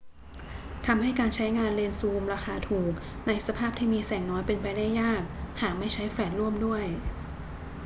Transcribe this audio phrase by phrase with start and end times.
[0.85, 2.93] ทำให้การใช้งานเลนส์ซูมราคาถูก
[3.27, 5.21] ในสภาพที่มีแสงน้อยเป็นไปได้ยาก
[5.61, 6.83] หากไม่ใช้แฟลชร่วมด้วย